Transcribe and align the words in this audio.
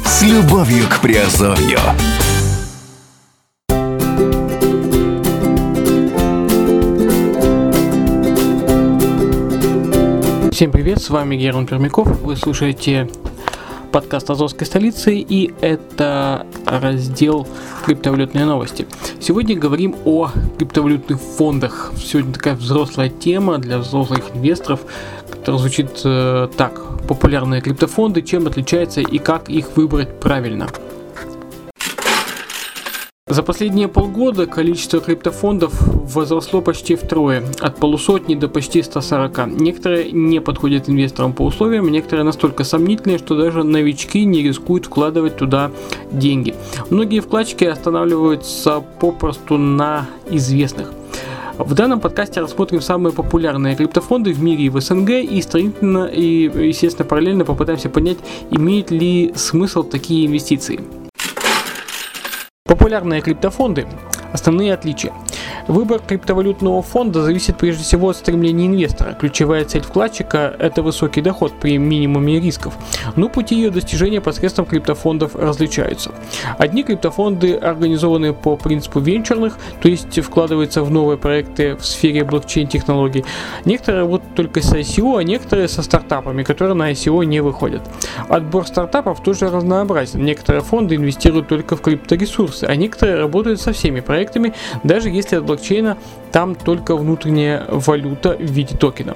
С 0.05 0.21
любовью 0.21 0.87
к 0.87 0.99
Приазовью. 0.99 1.79
Всем 10.51 10.71
привет, 10.71 11.01
с 11.01 11.09
вами 11.09 11.35
Герман 11.35 11.65
Пермяков, 11.65 12.21
вы 12.21 12.35
слушаете 12.35 13.09
подкаст 13.91 14.29
Азовской 14.29 14.65
столицы 14.65 15.15
и 15.15 15.53
это 15.61 16.45
раздел 16.65 17.47
криптовалютные 17.85 18.45
новости. 18.45 18.87
Сегодня 19.19 19.57
говорим 19.57 19.95
о 20.05 20.31
криптовалютных 20.57 21.19
фондах. 21.19 21.91
Сегодня 22.01 22.33
такая 22.33 22.55
взрослая 22.55 23.09
тема 23.09 23.57
для 23.57 23.79
взрослых 23.79 24.31
инвесторов, 24.33 24.81
которая 25.29 25.59
звучит 25.59 26.01
э, 26.05 26.47
так. 26.57 26.81
Популярные 27.07 27.61
криптофонды, 27.61 28.21
чем 28.21 28.47
отличаются 28.47 29.01
и 29.01 29.17
как 29.17 29.49
их 29.49 29.75
выбрать 29.75 30.19
правильно. 30.19 30.69
За 33.31 33.43
последние 33.43 33.87
полгода 33.87 34.45
количество 34.45 34.99
криптофондов 34.99 35.71
возросло 36.13 36.59
почти 36.59 36.95
втрое, 36.95 37.41
от 37.61 37.77
полусотни 37.77 38.35
до 38.35 38.49
почти 38.49 38.83
140. 38.83 39.47
Некоторые 39.57 40.11
не 40.11 40.41
подходят 40.41 40.89
инвесторам 40.89 41.31
по 41.31 41.43
условиям, 41.43 41.87
некоторые 41.87 42.25
настолько 42.25 42.65
сомнительные, 42.65 43.19
что 43.19 43.37
даже 43.37 43.63
новички 43.63 44.25
не 44.25 44.43
рискуют 44.43 44.87
вкладывать 44.87 45.37
туда 45.37 45.71
деньги. 46.11 46.55
Многие 46.89 47.21
вкладчики 47.21 47.63
останавливаются 47.63 48.83
попросту 48.99 49.57
на 49.57 50.09
известных. 50.29 50.91
В 51.57 51.73
данном 51.73 52.01
подкасте 52.01 52.41
рассмотрим 52.41 52.81
самые 52.81 53.13
популярные 53.13 53.77
криптофонды 53.77 54.33
в 54.33 54.43
мире 54.43 54.65
и 54.65 54.69
в 54.69 54.81
СНГ 54.81 55.09
и 55.09 55.41
стремительно 55.41 56.03
и, 56.03 56.51
естественно, 56.67 57.07
параллельно 57.07 57.45
попытаемся 57.45 57.87
понять, 57.87 58.17
имеют 58.49 58.91
ли 58.91 59.31
смысл 59.37 59.83
такие 59.83 60.25
инвестиции. 60.27 60.81
Популярные 62.71 63.19
криптофонды. 63.19 63.85
Основные 64.31 64.73
отличия. 64.73 65.11
Выбор 65.67 66.01
криптовалютного 66.05 66.81
фонда 66.81 67.21
зависит 67.23 67.57
прежде 67.57 67.83
всего 67.83 68.09
от 68.09 68.17
стремления 68.17 68.67
инвестора. 68.67 69.13
Ключевая 69.13 69.65
цель 69.65 69.81
вкладчика– 69.81 70.55
это 70.59 70.81
высокий 70.81 71.21
доход 71.21 71.53
при 71.59 71.77
минимуме 71.77 72.39
рисков. 72.39 72.73
Но 73.15 73.29
пути 73.29 73.55
ее 73.55 73.69
достижения 73.69 74.21
посредством 74.21 74.65
криптофондов 74.65 75.35
различаются. 75.35 76.11
Одни 76.57 76.83
криптофонды 76.83 77.55
организованы 77.55 78.33
по 78.33 78.57
принципу 78.57 78.99
венчурных, 78.99 79.57
то 79.81 79.87
есть 79.87 80.19
вкладываются 80.21 80.83
в 80.83 80.91
новые 80.91 81.17
проекты 81.17 81.75
в 81.75 81.85
сфере 81.85 82.23
блокчейн-технологий. 82.23 83.25
Некоторые 83.65 84.01
работают 84.01 84.35
только 84.35 84.61
с 84.61 84.73
ICO, 84.73 85.19
а 85.19 85.23
некоторые 85.23 85.67
со 85.67 85.83
стартапами, 85.83 86.43
которые 86.43 86.75
на 86.75 86.91
ICO 86.91 87.23
не 87.25 87.41
выходят. 87.41 87.81
Отбор 88.29 88.67
стартапов 88.67 89.21
тоже 89.21 89.49
разнообразен. 89.49 90.23
Некоторые 90.23 90.61
фонды 90.61 90.95
инвестируют 90.95 91.47
только 91.47 91.75
в 91.75 91.81
крипторесурсы, 91.81 92.65
а 92.65 92.75
некоторые 92.75 93.17
работают 93.17 93.61
со 93.61 93.73
всеми 93.73 93.99
проектами, 93.99 94.53
даже 94.83 95.09
если 95.09 95.37
блокчейна 95.51 95.97
там 96.31 96.55
только 96.55 96.95
внутренняя 96.95 97.65
валюта 97.69 98.35
в 98.37 98.51
виде 98.51 98.75
токена. 98.77 99.15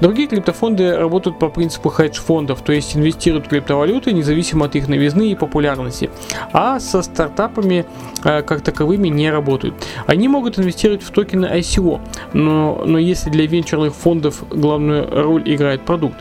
Другие 0.00 0.28
криптофонды 0.28 0.96
работают 0.96 1.38
по 1.38 1.48
принципу 1.48 1.88
хедж-фондов, 1.88 2.60
то 2.60 2.72
есть 2.72 2.96
инвестируют 2.96 3.46
в 3.46 3.48
криптовалюты 3.48 4.12
независимо 4.12 4.66
от 4.66 4.76
их 4.76 4.88
новизны 4.88 5.32
и 5.32 5.34
популярности, 5.34 6.10
а 6.52 6.78
со 6.80 7.02
стартапами 7.02 7.86
э, 8.24 8.42
как 8.42 8.60
таковыми 8.60 9.08
не 9.08 9.30
работают. 9.30 9.74
Они 10.06 10.28
могут 10.28 10.58
инвестировать 10.58 11.02
в 11.02 11.10
токены 11.10 11.46
ICO, 11.46 12.00
но, 12.34 12.82
но 12.84 12.98
если 12.98 13.30
для 13.30 13.46
венчурных 13.46 13.94
фондов 13.94 14.44
главную 14.50 15.08
роль 15.10 15.42
играет 15.46 15.80
продукт, 15.80 16.16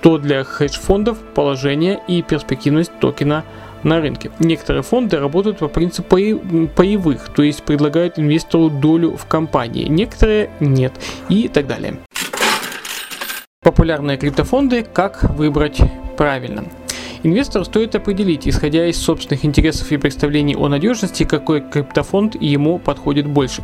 то 0.00 0.18
для 0.18 0.42
хедж-фондов 0.44 1.18
положение 1.34 2.00
и 2.08 2.22
перспективность 2.22 2.92
токена 3.00 3.44
на 3.84 4.00
рынке. 4.00 4.30
Некоторые 4.38 4.82
фонды 4.82 5.18
работают 5.18 5.58
по 5.58 5.68
принципу 5.68 6.16
паевых, 6.16 7.28
то 7.28 7.42
есть 7.42 7.62
предлагают 7.62 8.18
инвестору 8.18 8.70
долю 8.70 9.16
в 9.16 9.26
компании, 9.26 9.84
некоторые 9.84 10.50
нет 10.60 10.92
и 11.28 11.48
так 11.48 11.66
далее. 11.66 11.98
Популярные 13.62 14.18
криптофонды, 14.18 14.82
как 14.82 15.24
выбрать 15.36 15.80
правильно. 16.16 16.64
Инвестору 17.24 17.64
стоит 17.64 17.94
определить, 17.94 18.46
исходя 18.46 18.86
из 18.86 18.98
собственных 18.98 19.46
интересов 19.46 19.90
и 19.90 19.96
представлений 19.96 20.54
о 20.54 20.68
надежности, 20.68 21.24
какой 21.24 21.62
криптофонд 21.62 22.36
ему 22.38 22.78
подходит 22.78 23.26
больше. 23.26 23.62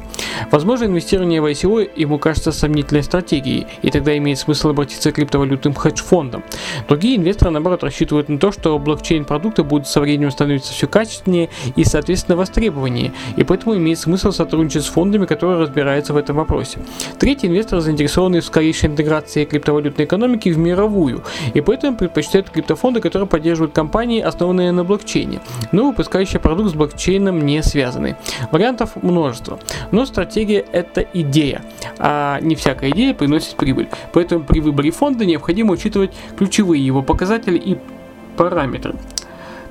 Возможно, 0.50 0.87
инвестирование 0.87 1.43
в 1.43 1.44
ICO 1.44 1.91
ему 1.94 2.19
кажется 2.19 2.53
сомнительной 2.53 3.03
стратегией, 3.03 3.66
и 3.82 3.91
тогда 3.91 4.16
имеет 4.16 4.38
смысл 4.38 4.71
обратиться 4.71 5.12
к 5.12 5.16
криптовалютным 5.16 5.75
хедж-фондам. 5.75 6.43
Другие 6.88 7.19
инвесторы, 7.19 7.50
наоборот, 7.50 7.84
рассчитывают 7.84 8.31
на 8.31 8.38
то, 8.38 8.50
что 8.50 8.78
блокчейн-продукты 8.78 9.62
будут 9.62 9.87
со 9.87 10.00
временем 10.00 10.31
становиться 10.31 10.72
все 10.72 10.88
качественнее 10.88 11.50
и, 11.77 11.84
соответственно, 11.84 12.37
востребованнее, 12.37 13.12
и 13.37 13.44
поэтому 13.44 13.77
имеет 13.77 13.98
смысл 13.98 14.32
сотрудничать 14.32 14.84
с 14.84 14.88
фондами, 14.88 15.27
которые 15.27 15.59
разбираются 15.59 16.15
в 16.15 16.16
этом 16.16 16.37
вопросе. 16.37 16.78
Третьи 17.19 17.47
инвесторы 17.47 17.82
заинтересованы 17.82 18.41
в 18.41 18.44
скорейшей 18.47 18.88
интеграции 18.88 19.44
криптовалютной 19.44 20.06
экономики 20.06 20.48
в 20.48 20.56
мировую, 20.56 21.25
и 21.53 21.60
поэтому 21.60 21.98
предпочитают 21.98 22.48
криптофонды, 22.48 23.03
которые 23.03 23.28
поддерживают 23.28 23.49
поддерживают 23.50 23.74
компании, 23.74 24.20
основанные 24.20 24.70
на 24.70 24.84
блокчейне, 24.84 25.40
но 25.72 25.88
выпускающие 25.88 26.38
продукт 26.38 26.70
с 26.70 26.74
блокчейном 26.74 27.44
не 27.44 27.62
связаны. 27.64 28.16
Вариантов 28.52 28.90
множество, 29.02 29.58
но 29.90 30.06
стратегия 30.06 30.64
это 30.72 31.00
идея, 31.00 31.62
а 31.98 32.38
не 32.40 32.54
всякая 32.54 32.90
идея 32.90 33.12
приносит 33.12 33.56
прибыль. 33.56 33.88
Поэтому 34.12 34.44
при 34.44 34.60
выборе 34.60 34.92
фонда 34.92 35.24
необходимо 35.24 35.72
учитывать 35.72 36.12
ключевые 36.38 36.84
его 36.84 37.02
показатели 37.02 37.58
и 37.58 37.76
параметры. 38.36 38.94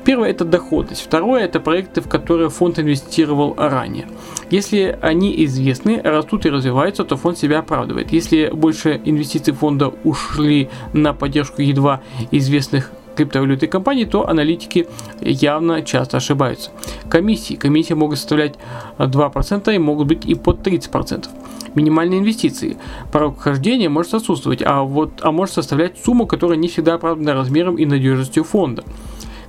Первое 0.04 0.32
это 0.32 0.44
доходность, 0.44 1.02
второе 1.02 1.46
это 1.46 1.60
проекты, 1.60 2.02
в 2.02 2.10
которые 2.10 2.50
фонд 2.50 2.80
инвестировал 2.80 3.54
ранее. 3.58 4.08
Если 4.50 4.98
они 5.02 5.46
известны, 5.46 6.02
растут 6.04 6.46
и 6.46 6.50
развиваются, 6.50 7.04
то 7.04 7.16
фонд 7.16 7.38
себя 7.38 7.60
оправдывает. 7.60 8.12
Если 8.12 8.50
больше 8.52 9.00
инвестиций 9.06 9.54
фонда 9.54 9.94
ушли 10.04 10.70
на 10.94 11.14
поддержку 11.14 11.62
едва 11.62 12.02
известных 12.32 12.92
криптовалюты 13.20 13.68
компании, 13.68 14.06
то 14.06 14.30
аналитики 14.30 14.88
явно 15.20 15.82
часто 15.82 16.18
ошибаются. 16.18 16.72
Комиссии. 17.10 17.56
Комиссии 17.56 17.94
могут 17.94 18.18
составлять 18.18 18.56
2% 18.98 19.76
и 19.76 19.78
могут 19.78 20.08
быть 20.08 20.26
и 20.26 20.36
под 20.36 20.66
30%. 20.66 21.28
Минимальные 21.76 22.20
инвестиции. 22.20 22.78
Порог 23.12 23.38
вхождения 23.38 23.90
может 23.90 24.14
отсутствовать, 24.14 24.62
а, 24.66 24.84
вот, 24.84 25.20
а 25.22 25.32
может 25.32 25.56
составлять 25.56 25.98
сумму, 26.04 26.26
которая 26.26 26.58
не 26.58 26.70
всегда 26.70 26.94
оправдана 26.94 27.34
размером 27.34 27.76
и 27.76 27.86
надежностью 27.86 28.46
фонда. 28.46 28.86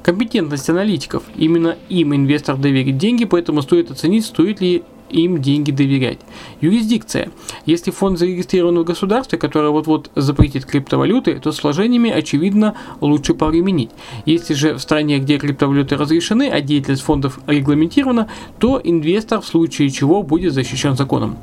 Компетентность 0.02 0.68
аналитиков. 0.68 1.22
Именно 1.36 1.76
им 1.88 2.14
инвестор 2.14 2.56
доверит 2.56 2.98
деньги, 2.98 3.24
поэтому 3.24 3.62
стоит 3.62 3.90
оценить, 3.90 4.26
стоит 4.26 4.60
ли 4.60 4.82
им 5.10 5.40
деньги 5.40 5.70
доверять. 5.70 6.18
Юрисдикция. 6.60 7.30
Если 7.66 7.90
фонд 7.90 8.18
зарегистрирован 8.18 8.78
в 8.78 8.84
государстве, 8.84 9.38
которое 9.38 9.70
вот-вот 9.70 10.10
запретит 10.14 10.64
криптовалюты, 10.64 11.38
то 11.40 11.52
с 11.52 11.62
вложениями, 11.62 12.10
очевидно, 12.10 12.74
лучше 13.00 13.34
повременить. 13.34 13.90
Если 14.26 14.54
же 14.54 14.74
в 14.74 14.78
стране, 14.80 15.18
где 15.18 15.38
криптовалюты 15.38 15.96
разрешены, 15.96 16.48
а 16.48 16.60
деятельность 16.60 17.02
фондов 17.02 17.40
регламентирована, 17.46 18.28
то 18.58 18.80
инвестор 18.82 19.40
в 19.40 19.46
случае 19.46 19.90
чего 19.90 20.22
будет 20.22 20.52
защищен 20.52 20.96
законом. 20.96 21.36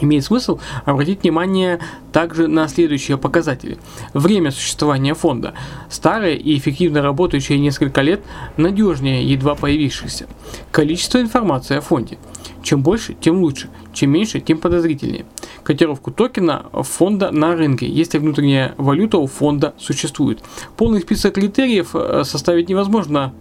Имеет 0.00 0.24
смысл 0.24 0.58
обратить 0.86 1.22
внимание 1.22 1.78
также 2.12 2.48
на 2.48 2.68
следующие 2.68 3.18
показатели. 3.18 3.78
Время 4.14 4.50
существования 4.50 5.14
фонда. 5.14 5.52
Старые 5.90 6.38
и 6.38 6.56
эффективно 6.56 7.02
работающие 7.02 7.58
несколько 7.58 8.00
лет, 8.00 8.22
надежнее 8.56 9.30
едва 9.30 9.54
появившихся. 9.54 10.26
Количество 10.70 11.20
информации 11.20 11.76
о 11.76 11.80
фонде. 11.82 12.18
Чем 12.62 12.82
больше, 12.82 13.14
тем 13.20 13.40
лучше. 13.40 13.68
Чем 13.92 14.10
меньше, 14.10 14.40
тем 14.40 14.58
подозрительнее. 14.58 15.24
Котировку 15.62 16.10
токена 16.10 16.66
фонда 16.72 17.30
на 17.30 17.56
рынке, 17.56 17.88
если 17.88 18.18
внутренняя 18.18 18.74
валюта 18.76 19.18
у 19.18 19.26
фонда 19.26 19.74
существует. 19.78 20.40
Полный 20.76 21.00
список 21.00 21.34
критериев 21.34 21.90
э, 21.94 22.22
составить 22.24 22.68
невозможно, 22.68 23.32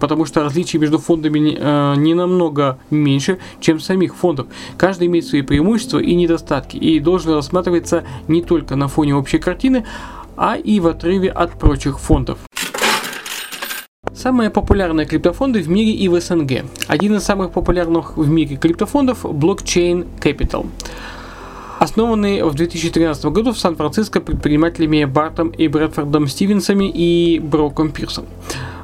потому 0.00 0.24
что 0.24 0.42
различий 0.42 0.78
между 0.78 0.98
фондами 0.98 1.56
э, 1.58 1.94
не 1.96 2.14
намного 2.14 2.78
меньше, 2.90 3.38
чем 3.60 3.80
самих 3.80 4.16
фондов. 4.16 4.46
Каждый 4.76 5.06
имеет 5.06 5.26
свои 5.26 5.42
преимущества 5.42 5.98
и 5.98 6.14
недостатки 6.14 6.76
и 6.76 6.98
должен 7.00 7.34
рассматриваться 7.34 8.04
не 8.28 8.42
только 8.42 8.76
на 8.76 8.88
фоне 8.88 9.14
общей 9.14 9.38
картины, 9.38 9.84
а 10.36 10.56
и 10.56 10.80
в 10.80 10.86
отрыве 10.86 11.30
от 11.30 11.58
прочих 11.58 12.00
фондов. 12.00 12.38
Самые 14.24 14.48
популярные 14.48 15.06
криптофонды 15.06 15.60
в 15.60 15.68
мире 15.68 15.90
и 15.90 16.08
в 16.08 16.18
СНГ. 16.18 16.64
Один 16.86 17.16
из 17.16 17.24
самых 17.24 17.50
популярных 17.50 18.16
в 18.16 18.26
мире 18.26 18.56
криптофондов– 18.56 19.22
Blockchain 19.26 20.06
Capital. 20.18 20.66
Основанный 21.78 22.42
в 22.42 22.54
2013 22.54 23.26
году 23.26 23.52
в 23.52 23.58
Сан-Франциско 23.58 24.22
предпринимателями 24.22 25.04
Бартом 25.04 25.50
и 25.50 25.68
Брэдфордом 25.68 26.26
Стивенсами 26.26 26.90
и 26.90 27.38
Броком 27.38 27.92
Пирсом. 27.92 28.24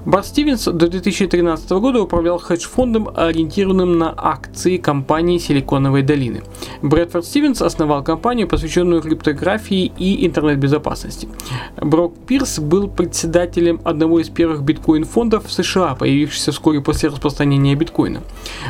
Бар 0.05 0.25
Стивенс 0.25 0.65
до 0.65 0.89
2013 0.89 1.71
года 1.73 2.01
управлял 2.01 2.39
хедж-фондом, 2.39 3.11
ориентированным 3.15 3.99
на 3.99 4.15
акции 4.17 4.79
компании 4.79 5.39
Силиконовой 5.39 6.03
долины. 6.03 6.43
Брэдфорд 6.81 7.27
Стивенс 7.27 7.61
основал 7.61 8.03
компанию, 8.03 8.49
посвященную 8.49 9.03
криптографии 9.03 9.93
и 9.99 10.27
интернет-безопасности. 10.27 11.29
Брок 11.77 12.15
Пирс 12.27 12.59
был 12.59 12.89
председателем 12.89 13.81
одного 13.85 14.21
из 14.21 14.31
первых 14.31 14.63
биткоин-фондов 14.63 15.47
в 15.47 15.53
США, 15.53 15.95
появившихся 15.95 16.53
вскоре 16.53 16.81
после 16.81 17.11
распространения 17.11 17.75
биткоина. 17.75 18.23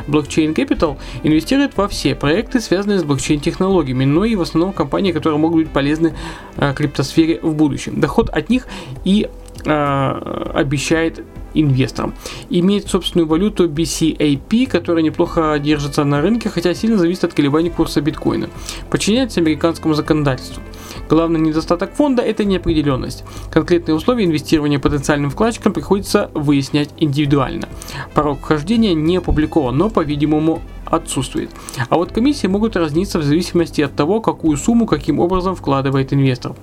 Blockchain 0.08 0.54
Capital 0.54 0.96
инвестирует 1.22 1.76
во 1.76 1.86
все 1.86 2.14
проекты, 2.16 2.60
связанные 2.60 2.98
с 2.98 3.04
блокчейн-технологиями, 3.04 4.04
но 4.04 4.24
и 4.24 4.34
в 4.34 4.42
основном 4.42 4.72
компании, 4.72 5.12
которые 5.12 5.38
могут 5.38 5.64
быть 5.64 5.72
полезны 5.72 6.14
э, 6.56 6.74
криптосфере 6.74 7.38
в 7.40 7.54
будущем. 7.54 8.00
Доход 8.00 8.30
от 8.30 8.50
них 8.50 8.66
и 9.04 9.28
обещает 9.66 11.22
инвесторам. 11.54 12.14
Имеет 12.48 12.88
собственную 12.88 13.26
валюту 13.26 13.68
BCAP, 13.68 14.66
которая 14.66 15.02
неплохо 15.02 15.58
держится 15.58 16.04
на 16.04 16.20
рынке, 16.20 16.48
хотя 16.48 16.74
сильно 16.74 16.96
зависит 16.96 17.24
от 17.24 17.34
колебаний 17.34 17.70
курса 17.70 18.00
биткоина. 18.00 18.48
Подчиняется 18.88 19.40
американскому 19.40 19.94
законодательству. 19.94 20.62
Главный 21.08 21.40
недостаток 21.40 21.92
фонда– 21.94 22.22
это 22.24 22.44
неопределенность. 22.44 23.24
Конкретные 23.50 23.96
условия 23.96 24.24
инвестирования 24.26 24.78
потенциальным 24.78 25.30
вкладчикам 25.30 25.72
приходится 25.72 26.30
выяснять 26.34 26.90
индивидуально. 26.98 27.68
Порог 28.14 28.38
вхождения 28.38 28.94
не 28.94 29.16
опубликован, 29.16 29.76
но, 29.76 29.90
по-видимому, 29.90 30.62
отсутствует. 30.90 31.50
А 31.88 31.96
вот 31.96 32.12
комиссии 32.12 32.46
могут 32.46 32.76
разниться 32.76 33.18
в 33.18 33.22
зависимости 33.22 33.80
от 33.80 33.94
того, 33.96 34.20
какую 34.20 34.56
сумму 34.56 34.86
каким 34.86 35.20
образом 35.20 35.54
вкладывает 35.54 36.12
инвестор. 36.12 36.54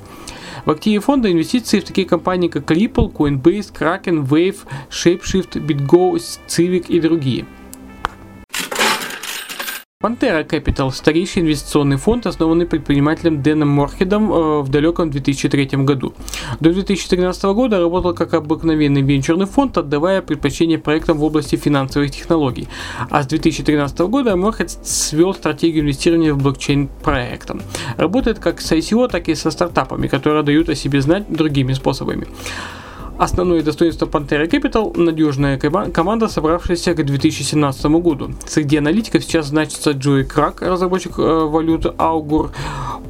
В 0.65 0.71
активе 0.71 1.00
фонда 1.00 1.31
инвестиции 1.31 1.79
в 1.79 1.85
такие 1.85 2.06
компании, 2.06 2.50
как 2.50 2.69
Ripple, 2.69 3.12
Coinbase, 3.12 3.71
Kraken, 3.74 4.27
Wave, 4.27 4.57
Shapeshift, 4.89 5.53
BitGo, 5.65 6.19
Civic 6.47 6.88
и 6.88 7.00
другие– 7.00 7.45
Pantera 10.00 10.48
Capital– 10.48 10.92
старейший 10.94 11.42
инвестиционный 11.42 11.98
фонд, 11.98 12.28
основанный 12.28 12.68
предпринимателем 12.68 13.42
Дэном 13.42 13.70
Морхедом 13.70 14.32
э, 14.32 14.62
в 14.62 14.70
далеком 14.70 15.10
2003 15.10 15.70
году. 15.84 16.14
До 16.60 16.72
2013 16.72 17.44
года 17.46 17.80
работал 17.80 18.14
как 18.14 18.36
обыкновенный 18.36 19.02
венчурный 19.02 19.48
фонд, 19.48 19.76
отдавая 19.76 20.22
предпочтение 20.22 20.78
проектам 20.78 21.18
в 21.18 21.24
области 21.24 21.56
финансовых 21.56 22.12
технологий. 22.12 22.68
А 23.10 23.24
с 23.24 23.26
2013 23.26 23.98
года 24.02 24.36
Морхед 24.36 24.70
свел 24.70 25.34
стратегию 25.34 25.84
инвестирования 25.84 26.32
в 26.32 26.44
блокчейн 26.44 26.90
проектам. 27.02 27.64
Работает 27.98 28.38
как 28.38 28.62
с 28.62 28.72
ICO, 28.72 29.10
так 29.10 29.28
и 29.30 29.34
со 29.34 29.50
стартапами, 29.50 30.06
которые 30.06 30.44
дают 30.44 30.70
о 30.70 30.76
себе 30.76 31.02
знать 31.02 31.26
другими 31.28 31.74
способами. 31.74 32.28
Основное 33.18 33.64
достоинство 33.64 34.06
Pantera 34.06 34.48
Capital– 34.48 34.92
надежная 34.96 35.58
команда, 35.58 36.28
собравшаяся 36.28 36.94
к 36.94 37.04
2017 37.04 37.86
году. 37.86 38.31
Среди 38.46 38.78
аналитиков 38.78 39.24
сейчас 39.24 39.48
значится 39.48 39.92
Джои 39.92 40.24
Крак, 40.24 40.62
разработчик 40.62 41.18
э, 41.18 41.22
валюты 41.22 41.90
Augur, 41.98 42.52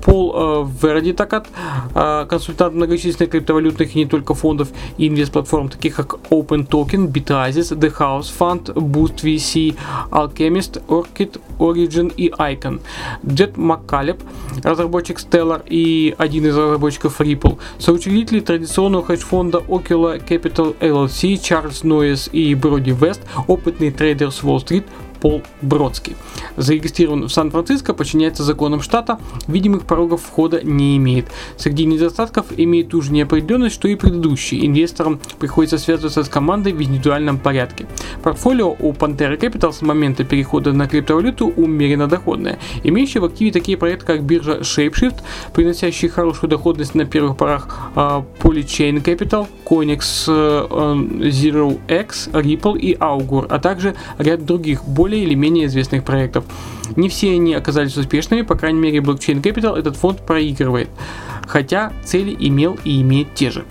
Пол 0.07 0.33
э, 0.33 0.65
Вердитакат, 0.81 1.47
э, 1.93 2.25
консультант 2.29 2.75
многочисленных 2.75 3.29
криптовалютных 3.29 3.93
и 3.93 3.99
не 3.99 4.05
только 4.05 4.33
фондов 4.33 4.69
и 4.97 5.09
инвест-платформ, 5.09 5.67
таких 5.67 5.97
как 5.97 6.15
Open 6.29 6.65
Token, 6.65 7.11
Bitazis, 7.11 7.77
The 7.77 7.93
House 7.99 8.31
Fund, 8.39 8.73
Boost 8.73 9.21
VC, 9.21 9.75
Alchemist, 10.09 10.81
Orchid, 10.87 11.41
Origin 11.59 12.13
и 12.15 12.29
Icon. 12.29 12.79
Джет 13.25 13.57
Маккалеб, 13.57 14.23
разработчик 14.63 15.19
Stellar 15.19 15.63
и 15.67 16.15
один 16.17 16.45
из 16.45 16.57
разработчиков 16.57 17.19
Ripple, 17.19 17.57
соучредители 17.77 18.39
традиционного 18.39 19.03
хедж-фонда 19.03 19.57
Angela 19.67 20.25
Capital 20.25 20.73
LLC, 20.79 21.37
Чарльз 21.37 21.83
Нойес 21.83 22.29
и 22.31 22.55
Броди 22.55 22.91
Вест, 22.91 23.19
опытные 23.47 23.91
трейдеры 23.91 24.31
с 24.31 24.41
Уолл-стрит, 24.41 24.85
Пол 25.19 25.41
Бродский. 25.61 26.15
Зарегистрирован 26.55 27.23
в 27.23 27.29
Сан-Франциско, 27.31 27.93
подчиняется 27.93 28.43
законам 28.43 28.81
штата, 28.81 29.19
видимых 29.47 29.83
порогов 29.83 30.21
входа 30.21 30.61
не 30.63 30.97
имеет. 30.97 31.27
Среди 31.57 31.85
недостатков 31.85 32.47
имеет 32.55 32.89
ту 32.89 33.01
же 33.01 33.11
неопределенность, 33.11 33.75
что 33.75 33.87
и 33.87 33.95
предыдущий. 33.95 34.65
Инвесторам 34.65 35.19
приходится 35.39 35.77
связываться 35.77 36.23
с 36.23 36.29
командой 36.29 36.73
в 36.73 36.81
индивидуальном 36.81 37.37
порядке. 37.37 37.87
Портфолио 38.23 38.75
у 38.79 38.91
Pantera 38.93 39.39
Capital 39.39 39.71
с 39.71 39.81
момента 39.81 40.23
перехода 40.23 40.73
на 40.73 40.87
криптовалюту 40.87 41.47
умеренно 41.47 42.07
доходное, 42.07 42.59
имеющий 42.83 43.19
в 43.19 43.25
активе 43.25 43.51
такие 43.51 43.77
проекты, 43.77 44.05
как 44.05 44.23
биржа 44.23 44.59
ShapeShift, 44.59 45.21
приносящие 45.53 46.09
хорошую 46.11 46.49
доходность 46.49 46.95
на 46.95 47.05
первых 47.05 47.37
порах 47.37 47.91
uh, 47.95 48.23
Polychain 48.39 49.03
Capital, 49.03 49.47
Coinex 49.67 50.27
uh, 50.27 51.29
Zero 51.29 51.77
X, 51.89 52.29
Ripple 52.31 52.79
и 52.79 52.95
Augur, 52.95 53.45
а 53.49 53.59
также 53.59 53.95
ряд 54.17 54.45
других 54.45 54.85
более 54.85 55.23
или 55.23 55.33
менее 55.33 55.65
известных 55.65 56.05
проектов. 56.05 56.45
Не 56.95 57.09
все 57.09 57.33
они 57.33 57.53
оказались 57.53 57.97
успешными, 57.97 58.43
по 58.43 58.55
крайней 58.55 58.79
мере 58.79 58.99
Blockchain 58.99 59.41
Capital 59.41 59.77
этот 59.77 59.97
фонд 59.97 60.25
проигрывает, 60.25 60.89
хотя 61.45 61.91
цели 62.05 62.33
имел 62.39 62.77
и 62.85 63.01
имеет 63.01 63.33
те 63.33 63.51
же. 63.51 63.65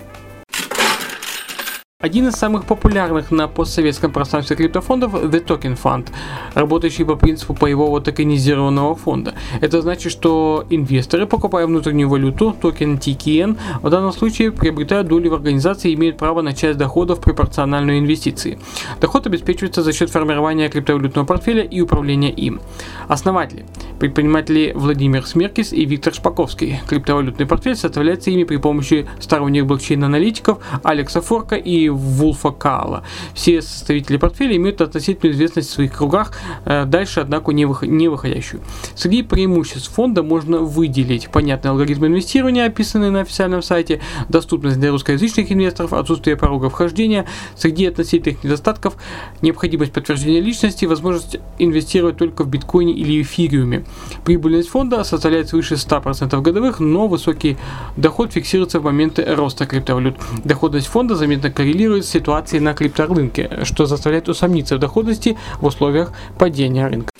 Один 1.99 2.27
из 2.27 2.35
самых 2.35 2.65
популярных 2.65 3.31
на 3.31 3.47
постсоветском 3.47 4.11
пространстве 4.11 4.55
криптофондов– 4.55 5.15
The 5.15 5.43
Token 5.43 5.75
Fund, 5.81 6.09
работающий 6.53 7.03
по 7.03 7.15
принципу 7.15 7.53
боевого 7.53 7.99
токенизированного 8.01 8.93
фонда. 8.93 9.33
Это 9.61 9.81
значит, 9.81 10.11
что 10.11 10.63
инвесторы, 10.69 11.25
покупая 11.25 11.65
внутреннюю 11.65 12.07
валюту, 12.07 12.53
токен 12.61 12.97
TKN, 12.97 13.57
в 13.81 13.89
данном 13.89 14.11
случае 14.11 14.51
приобретают 14.51 15.07
доли 15.07 15.27
в 15.27 15.33
организации 15.33 15.89
и 15.89 15.95
имеют 15.95 16.19
право 16.19 16.43
на 16.43 16.53
часть 16.53 16.77
доходов 16.77 17.19
пропорциональной 17.19 17.97
инвестиции. 17.97 18.59
Доход 19.01 19.25
обеспечивается 19.25 19.81
за 19.81 19.91
счет 19.91 20.11
формирования 20.11 20.69
криптовалютного 20.69 21.25
портфеля 21.25 21.63
и 21.63 21.81
управления 21.81 22.29
им. 22.29 22.61
Основатели– 23.07 23.65
предприниматели 23.99 24.71
Владимир 24.75 25.25
Смеркис 25.25 25.73
и 25.73 25.83
Виктор 25.85 26.13
Шпаковский. 26.13 26.79
Криптовалютный 26.87 27.47
портфель 27.47 27.75
составляется 27.75 28.29
ими 28.29 28.43
при 28.43 28.57
помощи 28.57 29.07
сторонних 29.19 29.65
блокчейн-аналитиков 29.65 30.59
Алекса 30.83 31.21
Форка 31.21 31.55
и 31.55 31.86
Вулфа 31.89 32.51
Кала. 32.51 33.03
Все 33.33 33.61
составители 33.61 34.17
портфеля 34.17 34.55
имеют 34.55 34.81
относительную 34.81 35.33
известность 35.35 35.69
в 35.69 35.73
своих 35.73 35.93
кругах, 35.93 36.33
э, 36.65 36.85
дальше, 36.85 37.19
однако, 37.19 37.51
не, 37.51 37.67
не 37.85 38.07
выходящую. 38.07 38.61
Среди 38.95 39.23
преимуществ 39.23 39.91
фонда 39.93 40.23
можно 40.23 40.59
выделить 40.59 41.29
понятный 41.29 41.71
алгоритм 41.71 42.05
инвестирования, 42.05 42.65
описанный 42.65 43.09
на 43.09 43.21
официальном 43.21 43.61
сайте, 43.61 44.01
доступность 44.29 44.79
для 44.79 44.91
русскоязычных 44.91 45.51
инвесторов, 45.51 45.93
отсутствие 45.93 46.37
порога 46.37 46.69
вхождения, 46.69 47.25
среди 47.55 47.85
относительных 47.85 48.43
недостатков 48.43 48.95
необходимость 49.41 49.93
подтверждения 49.93 50.41
личности, 50.41 50.85
возможность 50.85 51.37
инвестировать 51.59 52.17
только 52.17 52.43
в 52.43 52.47
биткоине 52.47 52.93
или 52.93 53.21
эфириуме. 53.21 53.85
Прибыльность 54.25 54.69
фонда 54.69 55.03
составляет 55.03 55.49
свыше 55.49 55.75
100% 55.75 56.41
годовых, 56.41 56.79
но 56.79 57.07
высокий 57.07 57.57
доход 57.95 58.33
фиксируется 58.33 58.79
в 58.79 58.83
моменты 58.83 59.23
роста 59.35 59.65
криптовалют. 59.65 60.17
Доходность 60.43 60.87
фонда 60.87 61.15
заметно 61.15 61.51
коррелирует 61.51 61.76
коррелирует 61.77 62.05
с 62.05 62.09
ситуацией 62.09 62.59
на 62.59 62.73
крипторынке, 62.73 63.59
что 63.63 63.85
заставляет 63.85 64.29
усомниться 64.29 64.77
в 64.77 64.79
доходности 64.79 65.37
в 65.61 65.65
условиях 65.65 66.11
падения 66.39 66.87
рынка. 66.87 67.11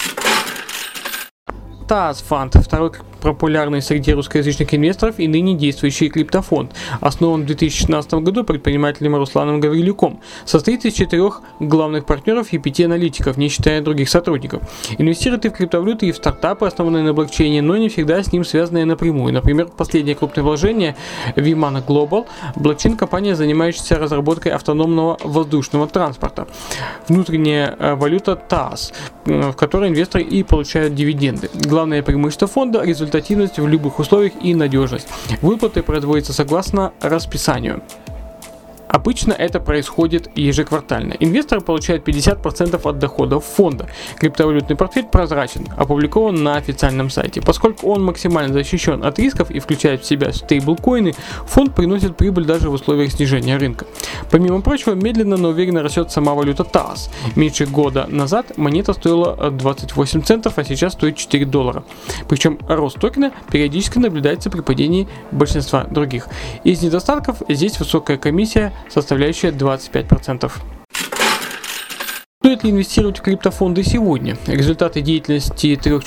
ТАС 1.88 2.22
фонд, 2.22 2.56
второй 2.56 2.92
популярный 3.20 3.82
среди 3.82 4.14
русскоязычных 4.14 4.74
инвесторов 4.74 5.20
и 5.20 5.28
ныне 5.28 5.56
действующий 5.56 6.10
криптофонд, 6.10 6.72
основан 7.02 7.44
в 7.44 7.46
2016 7.46 8.14
году 8.16 8.44
предпринимателем 8.44 9.16
Русланом 9.16 9.60
Гаврилюком, 9.60 10.20
состоит 10.46 10.86
из 10.86 10.94
четырех 10.94 11.42
главных 11.60 12.06
партнеров 12.06 12.54
и 12.54 12.58
пяти 12.58 12.84
аналитиков, 12.84 13.38
не 13.38 13.50
считая 13.50 13.82
других 13.82 14.10
сотрудников. 14.10 14.62
Инвестирует 14.98 15.46
и 15.46 15.50
в 15.50 15.54
криптовалюты, 15.54 16.08
и 16.08 16.12
в 16.12 16.18
стартапы, 16.18 16.66
основанные 16.66 17.04
на 17.04 17.14
блокчейне, 17.14 17.62
но 17.62 17.78
не 17.78 17.90
всегда 17.90 18.22
с 18.22 18.32
ним 18.32 18.44
связанные 18.44 18.86
напрямую. 18.86 19.34
Например, 19.34 19.68
последнее 19.68 20.16
крупное 20.16 20.44
вложение 20.44 20.96
Vimana 21.36 21.84
Global, 21.86 22.26
блокчейн-компания, 22.56 23.36
занимающаяся 23.36 23.98
разработкой 23.98 24.52
автономного 24.52 25.18
воздушного 25.24 25.88
транспорта. 25.88 26.48
Внутренняя 27.08 27.76
э, 27.78 27.96
валюта 27.96 28.40
э, 29.26 29.52
в 29.52 29.54
которой 29.54 29.90
инвесторы 29.90 30.24
и 30.24 30.44
получают 30.44 30.96
дивиденды. 30.96 31.50
Главное 31.54 32.04
преимущество 32.04 32.48
фонда– 32.48 32.84
результат 32.86 33.07
результативность 33.08 33.58
в 33.58 33.68
любых 33.68 34.00
условиях 34.00 34.34
и 34.42 34.54
надежность. 34.54 35.08
Выплаты 35.42 35.82
производятся 35.82 36.34
согласно 36.34 36.92
расписанию. 37.02 37.82
Обычно 38.88 39.34
это 39.34 39.60
происходит 39.60 40.30
ежеквартально. 40.36 41.14
Инвесторы 41.20 41.62
получают 41.62 42.08
50% 42.08 42.80
от 42.84 43.00
доходов 43.00 43.46
фонда. 43.46 43.88
Криптовалютный 44.18 44.76
портфель 44.76 45.06
прозрачен, 45.06 45.68
опубликован 45.76 46.44
на 46.44 46.56
официальном 46.56 47.10
сайте. 47.10 47.42
Поскольку 47.42 47.88
он 47.88 48.04
максимально 48.04 48.54
защищен 48.54 49.04
от 49.04 49.20
рисков 49.20 49.52
и 49.52 49.60
включает 49.60 50.02
в 50.02 50.06
себя 50.06 50.32
стейблкоины, 50.34 51.14
фонд 51.46 51.76
приносит 51.76 52.18
прибыль 52.18 52.46
даже 52.46 52.70
в 52.70 52.74
условиях 52.74 53.12
снижения 53.12 53.58
рынка. 53.58 53.86
Помимо 54.32 54.62
прочего, 54.62 54.94
медленно, 54.94 55.38
но 55.38 55.50
уверенно 55.50 55.84
растет 55.84 56.12
сама 56.12 56.34
валюта 56.34 56.64
ТАС. 56.64 57.10
Меньше 57.36 57.66
года 57.66 58.06
назад 58.10 58.58
монета 58.58 58.94
стоила 58.94 59.52
28 59.52 60.22
центов, 60.22 60.58
а 60.58 60.64
сейчас 60.64 60.94
стоит 60.94 61.18
4 61.18 61.46
доллара. 61.46 61.84
Причем 62.28 62.60
рост 62.68 63.00
токена 63.00 63.32
периодически 63.52 64.00
наблюдается 64.00 64.50
при 64.50 64.62
падении 64.62 65.08
большинства 65.32 65.84
других. 65.84 66.28
Из 66.64 66.82
недостатков 66.82 67.42
здесь 67.50 67.80
высокая 67.80 68.18
комиссия 68.18 68.74
составляющая 68.90 69.52
25%. 69.52 70.77
Стоит 72.48 72.64
ли 72.64 72.70
инвестировать 72.70 73.18
в 73.18 73.24
криптофонды 73.24 73.84
сегодня? 73.84 74.38
Результаты 74.46 75.02
деятельности 75.02 75.76
трех 75.76 76.04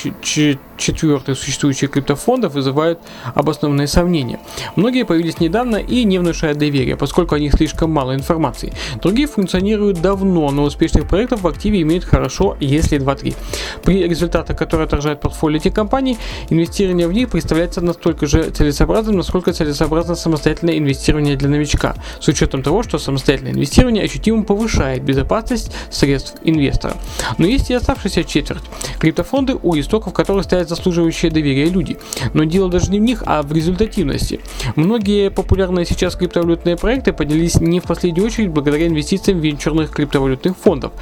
четвертых 0.79 1.37
существующих 1.37 1.91
криптофондов 1.91 2.55
вызывают 2.55 3.01
обоснованные 3.35 3.87
сомнения. 3.87 4.39
Многие 4.75 5.05
появились 5.05 5.41
недавно 5.41 5.77
и 5.77 6.05
не 6.05 6.19
внушают 6.19 6.57
доверия, 6.57 6.97
поскольку 6.97 7.35
о 7.35 7.39
них 7.39 7.53
слишком 7.53 7.91
мало 7.91 8.15
информации. 8.15 8.73
Другие 9.03 9.27
функционируют 9.27 10.01
давно, 10.01 10.51
но 10.51 10.63
успешных 10.63 11.09
проектов 11.09 11.43
в 11.43 11.49
активе 11.49 11.83
имеют 11.83 12.05
хорошо, 12.05 12.57
если 12.61 12.99
2-3. 12.99 13.35
При 13.83 14.05
результатах, 14.09 14.57
которые 14.57 14.87
отражают 14.87 15.21
портфолио 15.21 15.59
этих 15.59 15.75
компаний, 15.75 16.17
инвестирование 16.49 17.09
в 17.09 17.13
них 17.13 17.29
представляется 17.29 17.83
настолько 17.83 18.27
же 18.27 18.51
целесообразным, 18.51 19.17
насколько 19.17 19.53
целесообразно 19.53 20.15
самостоятельное 20.15 20.79
инвестирование 20.79 21.37
для 21.37 21.49
новичка, 21.51 21.97
с 22.21 22.29
учетом 22.29 22.63
того, 22.63 22.83
что 22.85 22.99
самостоятельное 22.99 23.53
инвестирование 23.53 24.05
ощутимо 24.05 24.45
повышает 24.45 25.03
безопасность 25.03 25.73
средств 25.91 26.20
инвестора. 26.43 26.95
Но 27.39 27.47
есть 27.47 27.71
и 27.71 27.75
оставшаяся 27.75 28.25
четверть. 28.25 28.63
Криптофонды, 28.99 29.57
у 29.63 29.79
истоков 29.79 30.13
которых 30.13 30.45
стоят 30.45 30.69
заслуживающие 30.69 31.31
доверия 31.31 31.67
люди. 31.67 31.99
Но 32.35 32.45
дело 32.45 32.69
даже 32.69 32.91
не 32.91 32.99
в 32.99 33.03
них, 33.03 33.23
а 33.27 33.43
в 33.43 33.53
результативности. 33.53 34.41
Многие 34.77 35.31
популярные 35.31 35.87
сейчас 35.87 36.17
криптовалютные 36.17 36.77
проекты 36.77 37.13
поднялись 37.13 37.61
не 37.61 37.81
в 37.81 37.85
последнюю 37.85 38.27
очередь 38.27 38.51
благодаря 38.51 38.87
инвестициям 38.87 39.41
венчурных 39.41 39.91
криптовалютных 39.91 40.57
фондов, 40.57 40.93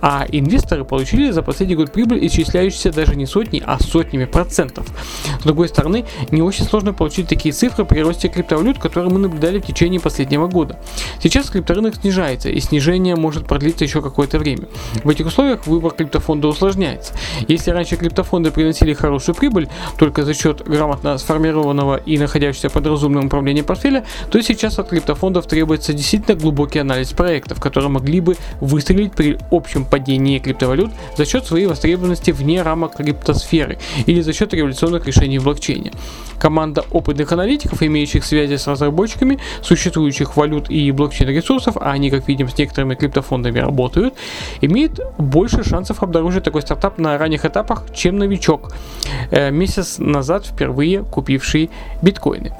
а 0.00 0.26
инвесторы 0.30 0.84
получили 0.84 1.30
за 1.30 1.42
последний 1.42 1.76
год 1.76 1.92
прибыль, 1.92 2.26
исчисляющуюся 2.26 2.92
даже 2.92 3.16
не 3.16 3.26
сотни, 3.26 3.62
а 3.64 3.78
сотнями 3.78 4.24
процентов. 4.24 4.86
С 5.40 5.44
другой 5.44 5.68
стороны, 5.68 6.04
не 6.30 6.42
очень 6.42 6.64
сложно 6.64 6.92
получить 6.92 7.28
такие 7.28 7.52
цифры 7.52 7.84
при 7.84 8.00
росте 8.00 8.28
криптовалют, 8.28 8.78
которые 8.78 9.12
мы 9.12 9.18
наблюдали 9.18 9.60
в 9.60 9.66
течение 9.66 10.00
последнего 10.00 10.46
года. 10.46 10.78
Сейчас 11.22 11.50
крипторынок 11.50 11.96
снижается, 11.96 12.48
и 12.48 12.60
снижение 12.60 13.16
может 13.16 13.46
продлиться 13.46 13.84
еще 13.84 14.02
какое-то 14.02 14.38
время. 14.38 14.65
В 15.04 15.08
этих 15.08 15.26
условиях 15.26 15.66
выбор 15.66 15.92
криптофонда 15.92 16.48
усложняется. 16.48 17.14
Если 17.48 17.70
раньше 17.70 17.96
криптофонды 17.96 18.50
приносили 18.50 18.92
хорошую 18.94 19.34
прибыль 19.34 19.68
только 19.98 20.24
за 20.24 20.34
счет 20.34 20.62
грамотно 20.66 21.18
сформированного 21.18 21.96
и 21.96 22.18
находящегося 22.18 22.70
под 22.70 22.86
разумным 22.86 23.26
управлением 23.26 23.64
портфеля, 23.64 24.04
то 24.30 24.40
сейчас 24.40 24.78
от 24.78 24.88
криптофондов 24.88 25.46
требуется 25.46 25.92
действительно 25.92 26.36
глубокий 26.36 26.78
анализ 26.78 27.12
проектов, 27.12 27.60
которые 27.60 27.90
могли 27.90 28.20
бы 28.20 28.36
выстрелить 28.60 29.12
при 29.12 29.38
общем 29.50 29.84
падении 29.84 30.38
криптовалют 30.38 30.90
за 31.16 31.24
счет 31.24 31.46
своей 31.46 31.66
востребованности 31.66 32.30
вне 32.30 32.62
рамок 32.62 32.96
криптосферы 32.96 33.78
или 34.06 34.20
за 34.20 34.32
счет 34.32 34.54
революционных 34.54 35.06
решений 35.06 35.38
в 35.38 35.44
блокчейне. 35.44 35.92
Команда 36.38 36.84
опытных 36.90 37.32
аналитиков, 37.32 37.82
имеющих 37.82 38.24
связи 38.24 38.56
с 38.56 38.66
разработчиками 38.66 39.38
существующих 39.62 40.36
валют 40.36 40.70
и 40.70 40.90
блокчейн-ресурсов, 40.90 41.76
а 41.76 41.92
они, 41.92 42.10
как 42.10 42.28
видим, 42.28 42.48
с 42.48 42.58
некоторыми 42.58 42.94
криптофондами 42.94 43.58
работают, 43.58 44.14
имеет 44.60 45.00
больше 45.18 45.64
шансов 45.64 46.02
обнаружить 46.02 46.44
такой 46.44 46.62
стартап 46.62 46.98
на 46.98 47.18
ранних 47.18 47.44
этапах, 47.44 47.84
чем 47.94 48.18
новичок, 48.18 48.72
э, 49.30 49.50
месяц 49.50 49.98
назад 49.98 50.46
впервые 50.46 51.02
купивший 51.02 51.70
биткоины. 52.02 52.52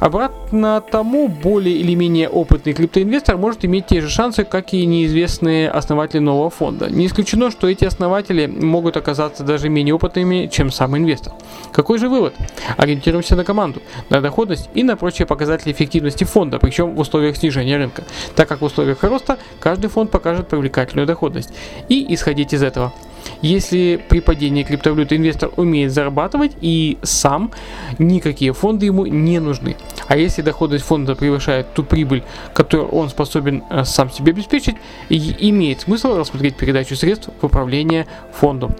Обратно 0.00 0.82
тому, 0.82 1.28
более 1.28 1.76
или 1.76 1.94
менее 1.94 2.28
опытный 2.28 2.74
криптоинвестор 2.74 3.38
может 3.38 3.64
иметь 3.64 3.86
те 3.86 4.00
же 4.00 4.10
шансы, 4.10 4.44
как 4.44 4.74
и 4.74 4.84
неизвестные 4.84 5.70
основатели 5.70 6.18
нового 6.18 6.50
фонда. 6.50 6.90
Не 6.90 7.06
исключено, 7.06 7.50
что 7.50 7.68
эти 7.68 7.84
основатели 7.84 8.46
могут 8.46 8.96
оказаться 8.96 9.42
даже 9.42 9.68
менее 9.70 9.94
опытными, 9.94 10.48
чем 10.52 10.70
сам 10.70 10.96
инвестор. 10.96 11.32
Какой 11.72 11.98
же 11.98 12.08
вывод? 12.08 12.34
Ориентируемся 12.76 13.36
на 13.36 13.44
команду, 13.44 13.80
на 14.10 14.20
доходность 14.20 14.68
и 14.74 14.82
на 14.82 14.96
прочие 14.96 15.26
показатели 15.26 15.72
эффективности 15.72 16.24
фонда, 16.24 16.58
причем 16.58 16.94
в 16.94 17.00
условиях 17.00 17.36
снижения 17.36 17.78
рынка, 17.78 18.04
так 18.34 18.48
как 18.48 18.60
в 18.60 18.64
условиях 18.64 19.02
роста 19.02 19.38
каждый 19.60 19.88
фонд 19.88 20.10
покажет 20.10 20.48
привлекательную 20.48 21.06
доходность. 21.06 21.52
И 21.88 22.14
исходить 22.14 22.52
из 22.52 22.62
этого. 22.62 22.92
Если 23.42 24.00
при 24.08 24.20
падении 24.20 24.62
криптовалюты 24.62 25.16
инвестор 25.16 25.50
умеет 25.56 25.92
зарабатывать 25.92 26.52
и 26.60 26.98
сам, 27.02 27.50
никакие 27.98 28.52
фонды 28.52 28.86
ему 28.86 29.06
не 29.06 29.38
нужны. 29.40 29.76
А 30.08 30.16
если 30.16 30.42
доходность 30.42 30.84
фонда 30.84 31.14
превышает 31.14 31.72
ту 31.74 31.82
прибыль, 31.82 32.22
которую 32.54 32.88
он 32.88 33.08
способен 33.08 33.64
э, 33.70 33.84
сам 33.84 34.10
себе 34.10 34.32
обеспечить, 34.32 34.76
имеет 35.08 35.80
смысл 35.80 36.16
рассмотреть 36.16 36.56
передачу 36.56 36.96
средств 36.96 37.28
в 37.40 37.44
управление 37.44 38.06
фондом. 38.32 38.74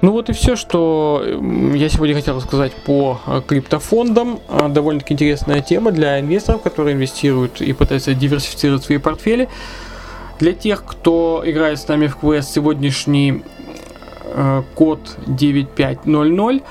Ну 0.00 0.12
вот 0.12 0.30
и 0.30 0.32
все, 0.32 0.54
что 0.54 1.24
я 1.74 1.88
сегодня 1.88 2.14
хотел 2.14 2.36
рассказать 2.36 2.72
по 2.72 3.20
э, 3.26 3.42
криптофондам. 3.44 4.38
Э, 4.48 4.68
довольно-таки 4.68 5.14
интересная 5.14 5.60
тема 5.60 5.90
для 5.90 6.20
инвесторов, 6.20 6.62
которые 6.62 6.94
инвестируют 6.94 7.60
и 7.60 7.72
пытаются 7.72 8.14
диверсифицировать 8.14 8.84
свои 8.84 8.98
портфели. 8.98 9.48
Для 10.38 10.52
тех, 10.52 10.84
кто 10.84 11.42
играет 11.44 11.78
с 11.78 11.88
нами 11.88 12.06
в 12.06 12.16
квест, 12.16 12.52
сегодняшний 12.52 13.42
э, 14.24 14.62
код 14.74 15.00
9500. 15.26 16.62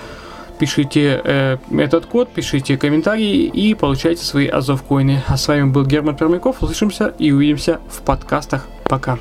Пишите 0.58 1.22
э, 1.24 1.58
этот 1.78 2.06
код, 2.08 2.30
пишите 2.34 2.78
комментарии 2.78 3.44
и 3.44 3.76
получайте 3.76 4.24
свои 4.24 4.48
азов 4.48 4.84
коины. 4.84 5.22
А 5.28 5.38
с 5.38 5.48
вами 5.48 5.70
был 5.70 5.86
Герман 5.86 6.16
Пермяков. 6.16 6.64
Услышимся 6.64 7.14
и 7.20 7.32
увидимся 7.32 7.80
в 7.90 8.02
подкастах. 8.02 8.68
Пока. 8.86 9.20